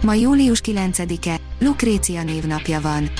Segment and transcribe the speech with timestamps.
[0.00, 3.10] Ma július 9-e, Lukrécia névnapja van.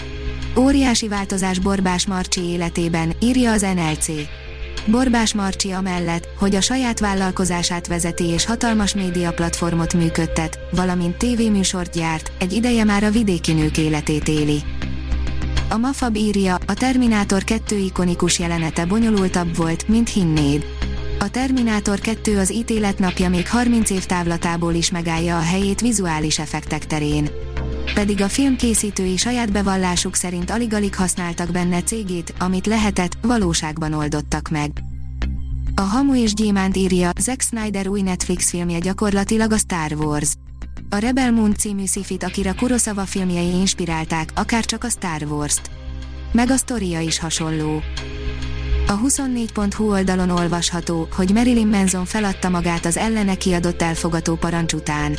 [0.57, 4.07] Óriási változás Borbás Marcsi életében, írja az NLC.
[4.87, 11.95] Borbás Marcsi amellett, hogy a saját vállalkozását vezeti és hatalmas média platformot működtet, valamint tévéműsort
[11.95, 14.63] gyárt, egy ideje már a vidéki nők életét éli.
[15.71, 20.65] A Mafab írja, a Terminátor 2 ikonikus jelenete bonyolultabb volt, mint hinnéd.
[21.21, 26.39] A Terminátor 2 az ítélet napja még 30 év távlatából is megállja a helyét vizuális
[26.39, 27.29] effektek terén.
[27.95, 34.49] Pedig a film készítői saját bevallásuk szerint alig-alig használtak benne cégét, amit lehetett, valóságban oldottak
[34.49, 34.71] meg.
[35.75, 40.33] A Hamu és Gyémánt írja, Zack Snyder új Netflix filmje gyakorlatilag a Star Wars.
[40.91, 45.71] A Rebel Moon című szifit Akira Kurosawa filmjei inspirálták, akár csak a Star Wars-t.
[46.33, 47.83] Meg a sztoria is hasonló.
[48.91, 55.19] A 24.hu oldalon olvasható, hogy Marilyn Manson feladta magát az ellene kiadott elfogató parancs után.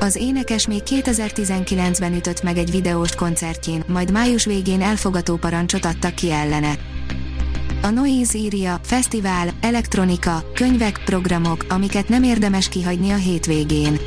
[0.00, 6.14] Az énekes még 2019-ben ütött meg egy videós koncertjén, majd május végén elfogató parancsot adtak
[6.14, 6.78] ki ellene.
[7.82, 13.98] A Noise írja, fesztivál, elektronika, könyvek, programok, amiket nem érdemes kihagyni a hétvégén.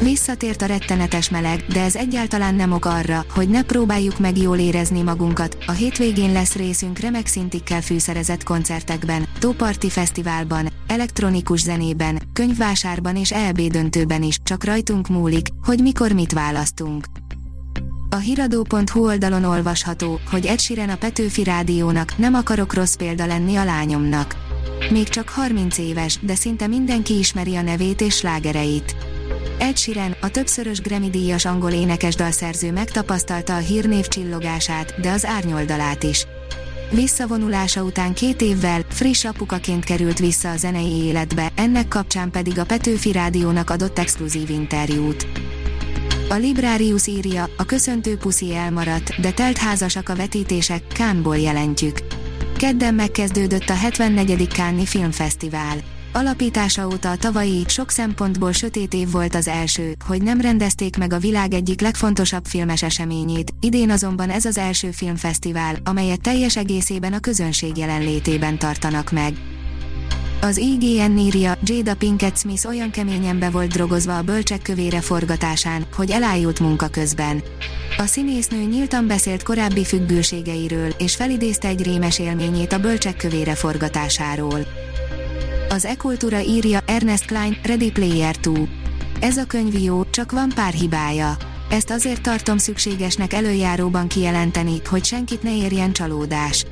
[0.00, 4.58] Visszatért a rettenetes meleg, de ez egyáltalán nem ok arra, hogy ne próbáljuk meg jól
[4.58, 5.56] érezni magunkat.
[5.66, 13.60] A hétvégén lesz részünk remek szintikkel fűszerezett koncertekben, Tóparti Fesztiválban, elektronikus zenében, könyvvásárban és EB
[13.60, 17.04] döntőben is, csak rajtunk múlik, hogy mikor mit választunk.
[18.10, 23.56] A hiradó.hu oldalon olvasható, hogy Ed Sheeran a Petőfi Rádiónak nem akarok rossz példa lenni
[23.56, 24.36] a lányomnak.
[24.90, 28.96] Még csak 30 éves, de szinte mindenki ismeri a nevét és slágereit.
[29.58, 36.02] Ed Sheeran, a többszörös Grammy-díjas angol énekes dalszerző megtapasztalta a hírnév csillogását, de az árnyoldalát
[36.02, 36.26] is.
[36.90, 42.64] Visszavonulása után két évvel, friss apukaként került vissza a zenei életbe, ennek kapcsán pedig a
[42.64, 45.26] Petőfi Rádiónak adott exkluzív interjút.
[46.28, 51.98] A Librarius írja, a köszöntő puszi elmaradt, de telt házasak a vetítések, Kánból jelentjük.
[52.56, 54.48] Kedden megkezdődött a 74.
[54.48, 55.91] Káni Filmfesztivál.
[56.14, 61.12] Alapítása óta a tavalyi, sok szempontból sötét év volt az első, hogy nem rendezték meg
[61.12, 67.12] a világ egyik legfontosabb filmes eseményét, idén azonban ez az első filmfesztivál, amelyet teljes egészében
[67.12, 69.32] a közönség jelenlétében tartanak meg.
[70.40, 75.86] Az IGN írja, Jada Pinkett Smith olyan keményen be volt drogozva a bölcsek kövére forgatásán,
[75.96, 77.42] hogy elájult munka közben.
[77.98, 84.66] A színésznő nyíltan beszélt korábbi függőségeiről, és felidézte egy rémes élményét a bölcsek kövére forgatásáról.
[85.72, 88.68] Az e-kultúra írja Ernest Klein, Ready Player 2.
[89.20, 91.36] Ez a könyv jó, csak van pár hibája.
[91.70, 96.66] Ezt azért tartom szükségesnek előjáróban kijelenteni, hogy senkit ne érjen csalódás.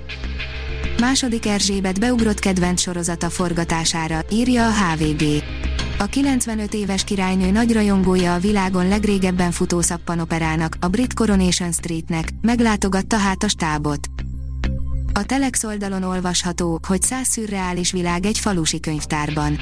[0.98, 5.22] Második Erzsébet beugrott kedvenc sorozata forgatására, írja a HVG.
[5.98, 12.28] A 95 éves királynő nagy rajongója a világon legrégebben futó szappanoperának, a brit Coronation Streetnek,
[12.40, 14.19] meglátogatta hát a stábot.
[15.20, 19.58] A Telex oldalon olvasható, hogy száz szürreális világ egy falusi könyvtárban.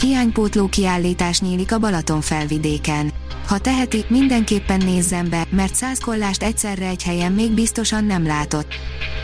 [0.00, 3.12] Hiánypótló kiállítás nyílik a Balaton felvidéken.
[3.46, 8.74] Ha teheti, mindenképpen nézzen be, mert száz kollást egyszerre egy helyen még biztosan nem látott.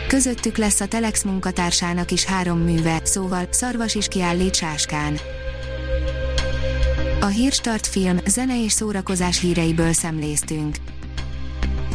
[0.07, 5.19] Közöttük lesz a Telex munkatársának is három műve, szóval Szarvas is kiállít Sáskán.
[7.21, 10.75] A Hírstart film, zene és szórakozás híreiből szemléztünk.